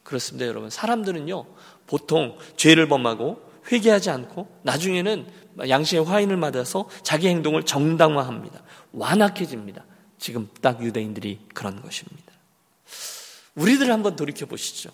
그렇습니다, 0.02 0.46
여러분. 0.46 0.70
사람들은요, 0.70 1.46
보통 1.86 2.38
죄를 2.56 2.88
범하고 2.88 3.42
회개하지 3.70 4.10
않고 4.10 4.48
나중에는 4.62 5.26
양심의 5.68 6.04
화인을 6.04 6.36
맞아서 6.36 6.88
자기 7.02 7.28
행동을 7.28 7.64
정당화합니다. 7.64 8.62
완악해집니다. 8.92 9.84
지금 10.18 10.48
딱 10.60 10.82
유대인들이 10.82 11.40
그런 11.52 11.82
것입니다. 11.82 12.32
우리들 13.54 13.90
한번 13.90 14.16
돌이켜 14.16 14.46
보시죠. 14.46 14.90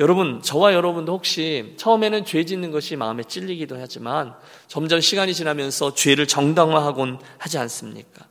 여러분, 0.00 0.40
저와 0.40 0.72
여러분도 0.72 1.12
혹시 1.12 1.74
처음에는 1.76 2.24
죄 2.24 2.46
짓는 2.46 2.70
것이 2.70 2.96
마음에 2.96 3.22
찔리기도 3.22 3.76
하지만 3.78 4.34
점점 4.66 5.02
시간이 5.02 5.34
지나면서 5.34 5.92
죄를 5.92 6.26
정당화하곤 6.26 7.18
하지 7.36 7.58
않습니까? 7.58 8.26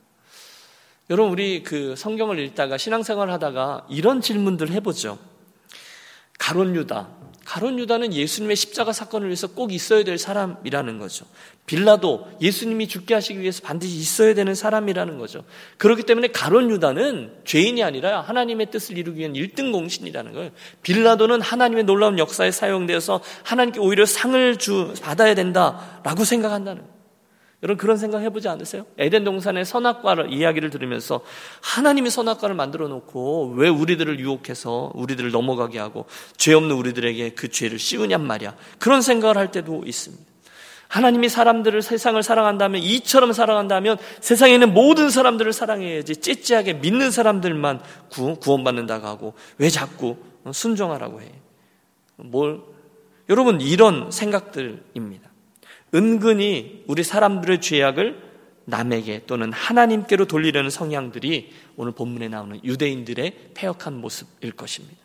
여러분, 1.10 1.30
우리 1.30 1.62
그 1.62 1.94
성경을 1.96 2.40
읽다가 2.40 2.76
신앙생활 2.76 3.30
하다가 3.30 3.86
이런 3.88 4.20
질문들 4.20 4.72
해보죠. 4.72 5.16
가론 6.40 6.74
유다, 6.74 7.08
가론 7.44 7.78
유다는 7.78 8.12
예수님의 8.12 8.54
십자가 8.56 8.92
사건을 8.92 9.28
위해서 9.28 9.48
꼭 9.48 9.72
있어야 9.72 10.04
될 10.04 10.18
사람이라는 10.18 10.98
거죠. 10.98 11.26
빌라도 11.66 12.28
예수님이 12.40 12.88
죽게 12.88 13.14
하시기 13.14 13.40
위해서 13.40 13.62
반드시 13.62 13.96
있어야 13.96 14.34
되는 14.34 14.54
사람이라는 14.54 15.18
거죠. 15.18 15.44
그렇기 15.78 16.02
때문에 16.02 16.28
가론 16.28 16.70
유다는 16.70 17.32
죄인이 17.44 17.82
아니라 17.82 18.20
하나님의 18.22 18.70
뜻을 18.70 18.98
이루기 18.98 19.20
위한 19.20 19.32
1등 19.32 19.72
공신이라는 19.72 20.32
거예요. 20.32 20.50
빌라도는 20.82 21.40
하나님의 21.40 21.84
놀라운 21.84 22.18
역사에 22.18 22.50
사용되어서 22.50 23.20
하나님께 23.44 23.80
오히려 23.80 24.06
상을 24.06 24.56
주 24.56 24.94
받아야 25.02 25.34
된다라고 25.34 26.24
생각한다는 26.24 26.82
거예요. 26.82 26.99
여러분 27.62 27.76
그런 27.76 27.98
생각 27.98 28.20
해보지 28.22 28.48
않으세요? 28.48 28.86
에덴 28.96 29.22
동산의 29.24 29.66
선악과를 29.66 30.32
이야기를 30.32 30.70
들으면서 30.70 31.20
하나님이 31.60 32.08
선악과를 32.08 32.54
만들어 32.54 32.88
놓고 32.88 33.54
왜 33.56 33.68
우리들을 33.68 34.18
유혹해서 34.18 34.92
우리들을 34.94 35.30
넘어가게 35.30 35.78
하고 35.78 36.06
죄 36.36 36.54
없는 36.54 36.74
우리들에게 36.74 37.30
그 37.30 37.48
죄를 37.48 37.78
씌우냔 37.78 38.26
말이야. 38.26 38.56
그런 38.78 39.02
생각을 39.02 39.36
할 39.36 39.50
때도 39.50 39.82
있습니다. 39.84 40.30
하나님이 40.88 41.28
사람들을 41.28 41.82
세상을 41.82 42.20
사랑한다면 42.20 42.82
이처럼 42.82 43.32
사랑한다면 43.32 43.96
세상에 44.20 44.54
있는 44.54 44.74
모든 44.74 45.08
사람들을 45.10 45.52
사랑해야지 45.52 46.16
찌찌하게 46.16 46.74
믿는 46.74 47.12
사람들만 47.12 47.80
구, 48.10 48.36
구원받는다고 48.36 49.06
하고 49.06 49.34
왜 49.58 49.68
자꾸 49.68 50.16
순종하라고 50.50 51.20
해? 51.20 51.30
뭘 52.16 52.60
여러분 53.28 53.60
이런 53.60 54.10
생각들입니다. 54.10 55.29
은근히 55.94 56.84
우리 56.86 57.02
사람들의 57.02 57.60
죄악을 57.60 58.30
남에게 58.64 59.24
또는 59.26 59.52
하나님께로 59.52 60.26
돌리려는 60.26 60.70
성향들이 60.70 61.52
오늘 61.76 61.92
본문에 61.92 62.28
나오는 62.28 62.60
유대인들의 62.62 63.50
폐역한 63.54 64.00
모습일 64.00 64.52
것입니다. 64.52 64.96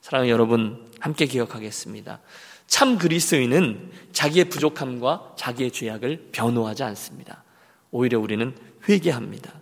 사랑하는 0.00 0.30
여러분, 0.30 0.86
함께 1.00 1.26
기억하겠습니다. 1.26 2.20
참 2.66 2.98
그리스도인은 2.98 3.90
자기의 4.12 4.46
부족함과 4.46 5.34
자기의 5.36 5.70
죄악을 5.70 6.28
변호하지 6.32 6.82
않습니다. 6.84 7.44
오히려 7.90 8.18
우리는 8.18 8.54
회개합니다. 8.88 9.52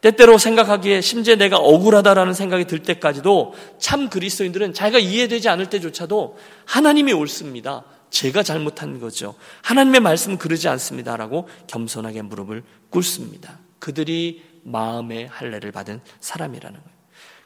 때때로 0.00 0.38
생각하기에 0.38 1.00
심지어 1.00 1.34
내가 1.34 1.58
억울하다라는 1.58 2.32
생각이 2.32 2.66
들 2.66 2.82
때까지도 2.82 3.54
참 3.78 4.08
그리스도인들은 4.08 4.72
자기가 4.72 4.98
이해되지 5.00 5.48
않을 5.48 5.70
때조차도 5.70 6.38
하나님이 6.64 7.12
옳습니다. 7.12 7.84
제가 8.10 8.42
잘못한 8.42 9.00
거죠. 9.00 9.34
하나님의 9.62 10.00
말씀은 10.00 10.38
그러지 10.38 10.68
않습니다라고 10.68 11.48
겸손하게 11.66 12.22
무릎을 12.22 12.62
꿇습니다. 12.90 13.58
그들이 13.78 14.42
마음의 14.64 15.28
할례를 15.28 15.72
받은 15.72 16.00
사람이라는 16.20 16.78
거예요. 16.78 16.98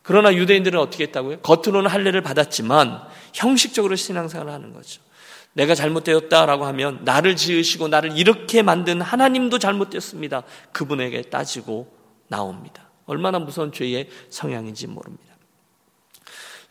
그러나 0.03 0.35
유대인들은 0.35 0.79
어떻게 0.79 1.05
했다고요? 1.05 1.41
겉으로는 1.41 1.89
할례를 1.89 2.23
받았지만 2.23 3.03
형식적으로 3.33 3.95
신앙생활을 3.97 4.53
하는 4.53 4.73
거죠. 4.73 5.01
내가 5.55 5.75
잘못되었다라고 5.75 6.65
하면 6.67 7.01
나를 7.05 7.37
지으시고 7.37 7.89
나를 7.89 8.17
이렇게 8.17 8.63
만든 8.63 9.01
하나님도 9.01 9.59
잘못되었습니다. 9.59 10.43
그분에게 10.73 11.23
따지고 11.23 11.95
나옵니다. 12.29 12.91
얼마나 13.07 13.39
무서운 13.39 13.73
죄의 13.73 14.09
성향인지 14.31 14.87
모릅니다. 14.87 15.33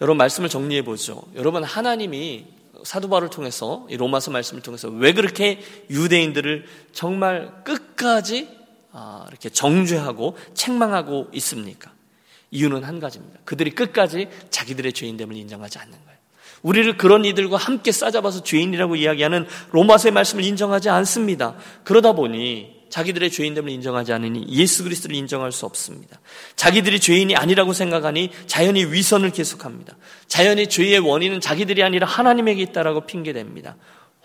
여러분 0.02 0.18
말씀을 0.18 0.50
정리해 0.50 0.84
보죠. 0.84 1.24
여러분 1.36 1.64
하나님이 1.64 2.48
사도 2.84 3.10
바울을 3.10 3.30
통해서 3.30 3.86
이 3.90 3.98
로마서 3.98 4.32
말씀을 4.32 4.62
통해서 4.62 4.90
왜 4.90 5.14
그렇게 5.14 5.60
유대인들을 5.90 6.66
정말 6.94 7.64
끝까지 7.64 8.50
아, 8.94 9.26
이렇게 9.30 9.50
정죄하고 9.50 10.38
책망하고 10.54 11.28
있습니까? 11.34 11.92
이유는 12.52 12.84
한 12.84 13.00
가지입니다. 13.00 13.40
그들이 13.46 13.72
끝까지 13.72 14.28
자기들의 14.50 14.92
죄인됨을 14.94 15.36
인정하지 15.36 15.80
않는 15.80 15.92
거예요. 15.92 16.20
우리를 16.62 16.98
그런 16.98 17.26
이들과 17.26 17.58
함께 17.58 17.92
싸잡아서 17.92 18.44
죄인이라고 18.44 18.98
이야기하는 18.98 19.48
로마서의 19.72 20.12
말씀을 20.12 20.44
인정하지 20.44 20.90
않습니다. 20.90 21.56
그러다 21.84 22.12
보니 22.12 22.81
자기들의 22.92 23.32
죄인됨을 23.32 23.72
인정하지 23.72 24.14
않으니 24.14 24.46
예수 24.50 24.84
그리스도를 24.84 25.16
인정할 25.16 25.52
수 25.52 25.66
없습니다. 25.66 26.20
자기들이 26.56 27.00
죄인이 27.00 27.36
아니라고 27.36 27.74
생각하니 27.74 28.30
자연히 28.46 28.86
위선을 28.86 29.32
계속합니다. 29.32 29.98
자연히 30.28 30.68
죄의 30.68 31.00
원인은 31.00 31.42
자기들이 31.42 31.82
아니라 31.82 32.06
하나님에게 32.06 32.62
있다라고 32.62 33.08
핑계댑니다. 33.08 33.76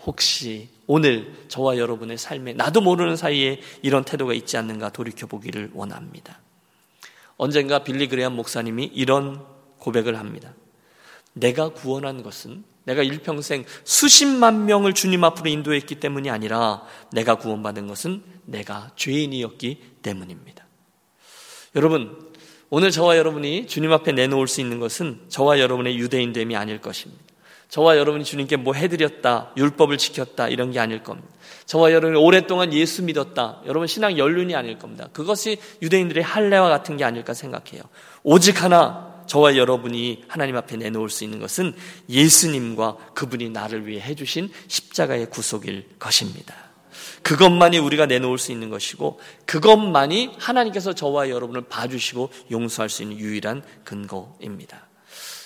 혹시 0.05 0.69
오늘 0.85 1.33
저와 1.47 1.77
여러분의 1.77 2.17
삶에 2.17 2.53
나도 2.53 2.81
모르는 2.81 3.15
사이에 3.15 3.59
이런 3.81 4.03
태도가 4.03 4.33
있지 4.33 4.57
않는가 4.57 4.89
돌이켜 4.89 5.25
보기를 5.27 5.71
원합니다. 5.73 6.39
언젠가 7.37 7.83
빌리 7.83 8.07
그레한 8.07 8.35
목사님이 8.35 8.91
이런 8.93 9.43
고백을 9.79 10.17
합니다. 10.17 10.53
내가 11.39 11.69
구원한 11.69 12.23
것은 12.23 12.63
내가 12.83 13.03
일평생 13.03 13.65
수십만 13.83 14.65
명을 14.65 14.93
주님 14.93 15.23
앞으로 15.23 15.49
인도했기 15.49 15.95
때문이 15.95 16.29
아니라 16.29 16.83
내가 17.11 17.35
구원받은 17.35 17.87
것은 17.87 18.23
내가 18.45 18.91
죄인이었기 18.95 19.81
때문입니다. 20.01 20.65
여러분, 21.75 22.31
오늘 22.69 22.91
저와 22.91 23.17
여러분이 23.17 23.67
주님 23.67 23.91
앞에 23.91 24.13
내놓을 24.13 24.47
수 24.47 24.61
있는 24.61 24.79
것은 24.79 25.19
저와 25.27 25.59
여러분의 25.59 25.97
유대인됨이 25.97 26.55
아닐 26.55 26.79
것입니다. 26.79 27.23
저와 27.69 27.97
여러분이 27.97 28.23
주님께 28.23 28.55
뭐 28.55 28.73
해드렸다, 28.73 29.51
율법을 29.57 29.97
지켰다, 29.97 30.47
이런 30.47 30.71
게 30.71 30.79
아닐 30.79 31.03
겁니다. 31.03 31.27
저와 31.65 31.91
여러분이 31.91 32.17
오랫동안 32.17 32.71
예수 32.73 33.03
믿었다, 33.03 33.61
여러분 33.65 33.87
신앙 33.87 34.17
연륜이 34.17 34.55
아닐 34.55 34.79
겁니다. 34.79 35.09
그것이 35.11 35.59
유대인들의 35.81 36.23
할례와 36.23 36.69
같은 36.69 36.95
게 36.95 37.03
아닐까 37.03 37.33
생각해요. 37.33 37.83
오직 38.23 38.63
하나, 38.63 39.16
저와 39.27 39.57
여러분이 39.57 40.23
하나님 40.27 40.57
앞에 40.57 40.77
내놓을 40.77 41.09
수 41.09 41.23
있는 41.23 41.39
것은 41.39 41.73
예수님과 42.09 42.97
그분이 43.13 43.49
나를 43.49 43.85
위해 43.85 44.01
해주신 44.01 44.51
십자가의 44.67 45.29
구속일 45.29 45.87
것입니다. 45.99 46.55
그것만이 47.23 47.77
우리가 47.77 48.05
내놓을 48.05 48.37
수 48.37 48.51
있는 48.51 48.69
것이고 48.69 49.19
그것만이 49.45 50.35
하나님께서 50.39 50.93
저와 50.93 51.29
여러분을 51.29 51.63
봐주시고 51.63 52.31
용서할 52.51 52.89
수 52.89 53.03
있는 53.03 53.17
유일한 53.19 53.63
근거입니다. 53.83 54.87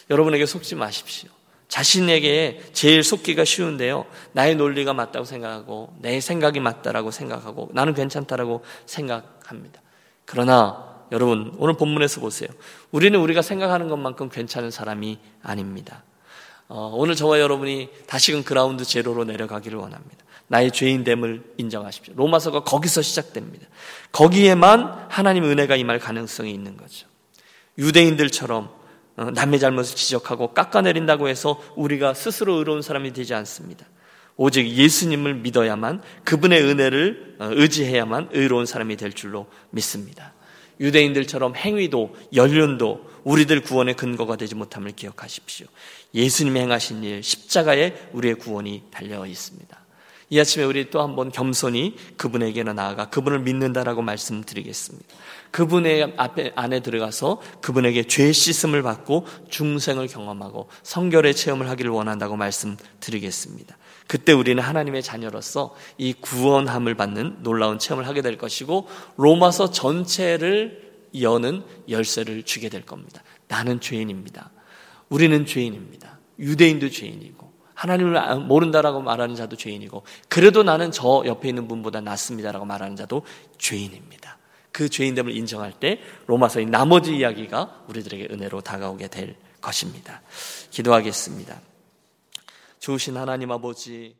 여러분에게 0.09 0.45
속지 0.45 0.75
마십시오. 0.75 1.29
자신에게 1.67 2.61
제일 2.73 3.01
속기가 3.01 3.45
쉬운데요. 3.45 4.05
나의 4.33 4.55
논리가 4.55 4.93
맞다고 4.93 5.23
생각하고 5.25 5.95
내 5.99 6.19
생각이 6.19 6.59
맞다라고 6.59 7.11
생각하고 7.11 7.69
나는 7.73 7.93
괜찮다라고 7.93 8.61
생각합니다. 8.85 9.81
그러나 10.25 10.90
여러분 11.11 11.53
오늘 11.57 11.75
본문에서 11.75 12.21
보세요. 12.21 12.49
우리는 12.91 13.19
우리가 13.19 13.41
생각하는 13.41 13.89
것만큼 13.89 14.29
괜찮은 14.29 14.71
사람이 14.71 15.19
아닙니다. 15.43 16.03
어, 16.67 16.91
오늘 16.95 17.15
저와 17.15 17.39
여러분이 17.39 17.89
다시금 18.07 18.43
그라운드 18.43 18.85
제로로 18.85 19.25
내려가기를 19.25 19.77
원합니다. 19.77 20.23
나의 20.47 20.71
죄인됨을 20.71 21.53
인정하십시오. 21.57 22.13
로마서가 22.15 22.63
거기서 22.63 23.01
시작됩니다. 23.01 23.67
거기에만 24.11 25.07
하나님 25.09 25.45
은혜가 25.45 25.75
임할 25.75 25.99
가능성이 25.99 26.51
있는 26.51 26.77
거죠. 26.77 27.07
유대인들처럼 27.77 28.69
어, 29.17 29.25
남의 29.31 29.59
잘못을 29.59 29.97
지적하고 29.97 30.53
깎아내린다고 30.53 31.27
해서 31.27 31.61
우리가 31.75 32.13
스스로 32.13 32.55
의로운 32.55 32.81
사람이 32.81 33.11
되지 33.11 33.33
않습니다. 33.33 33.85
오직 34.37 34.67
예수님을 34.67 35.35
믿어야만 35.35 36.01
그분의 36.23 36.63
은혜를 36.63 37.35
어, 37.39 37.49
의지해야만 37.51 38.29
의로운 38.31 38.65
사람이 38.65 38.95
될 38.95 39.11
줄로 39.11 39.47
믿습니다. 39.71 40.33
유대인들처럼 40.79 41.55
행위도 41.55 42.15
연륜도 42.35 43.09
우리들 43.23 43.61
구원의 43.61 43.95
근거가 43.95 44.35
되지 44.35 44.55
못함을 44.55 44.91
기억하십시오. 44.91 45.67
예수님이 46.13 46.59
행하신 46.61 47.03
일 47.03 47.23
십자가에 47.23 48.09
우리의 48.13 48.35
구원이 48.35 48.83
달려 48.91 49.25
있습니다. 49.25 49.81
이 50.31 50.39
아침에 50.39 50.63
우리 50.63 50.89
또 50.89 51.01
한번 51.01 51.29
겸손히 51.29 51.95
그분에게나 52.15 52.71
나아가 52.71 53.09
그분을 53.09 53.39
믿는다라고 53.39 54.01
말씀드리겠습니다. 54.01 55.05
그분의 55.51 56.13
앞에 56.15 56.53
안에 56.55 56.79
들어가서 56.79 57.41
그분에게 57.59 58.03
죄 58.03 58.31
씻음을 58.31 58.81
받고 58.81 59.27
중생을 59.49 60.07
경험하고 60.07 60.69
성결의 60.83 61.35
체험을 61.35 61.69
하기를 61.69 61.91
원한다고 61.91 62.37
말씀드리겠습니다. 62.37 63.77
그때 64.07 64.33
우리는 64.33 64.61
하나님의 64.61 65.03
자녀로서 65.03 65.75
이 65.97 66.13
구원함을 66.13 66.95
받는 66.95 67.43
놀라운 67.43 67.79
체험을 67.79 68.07
하게 68.07 68.21
될 68.21 68.37
것이고 68.37 68.87
로마서 69.17 69.71
전체를 69.71 70.91
여는 71.19 71.63
열쇠를 71.89 72.43
주게 72.43 72.69
될 72.69 72.85
겁니다. 72.85 73.21
나는 73.47 73.79
죄인입니다. 73.79 74.51
우리는 75.09 75.45
죄인입니다. 75.45 76.19
유대인도 76.39 76.89
죄인이고 76.89 77.51
하나님을 77.73 78.39
모른다라고 78.41 79.01
말하는 79.01 79.35
자도 79.35 79.55
죄인이고 79.55 80.03
그래도 80.29 80.63
나는 80.63 80.91
저 80.91 81.23
옆에 81.25 81.49
있는 81.49 81.67
분보다 81.67 82.01
낫습니다라고 82.01 82.65
말하는 82.65 82.95
자도 82.95 83.23
죄인입니다. 83.57 84.37
그 84.71 84.87
죄인됨을 84.87 85.35
인정할 85.35 85.73
때 85.73 85.99
로마서의 86.27 86.67
나머지 86.67 87.15
이야기가 87.15 87.83
우리들에게 87.89 88.29
은혜로 88.31 88.61
다가오게 88.61 89.07
될 89.07 89.35
것입니다. 89.59 90.21
기도하겠습니다. 90.69 91.59
좋으신 92.81 93.15
하나님 93.15 93.51
아버지 93.51 94.15